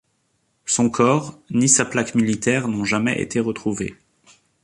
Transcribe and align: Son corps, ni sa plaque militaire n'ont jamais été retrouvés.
Son 0.65 0.89
corps, 0.89 1.37
ni 1.51 1.69
sa 1.69 1.85
plaque 1.85 2.15
militaire 2.15 2.67
n'ont 2.67 2.83
jamais 2.85 3.21
été 3.21 3.39
retrouvés. 3.39 3.95